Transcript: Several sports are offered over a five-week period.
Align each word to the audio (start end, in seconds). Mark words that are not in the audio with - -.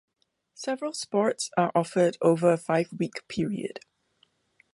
Several 0.55 0.93
sports 0.93 1.51
are 1.55 1.71
offered 1.75 2.17
over 2.23 2.51
a 2.51 2.57
five-week 2.57 3.27
period. 3.27 3.81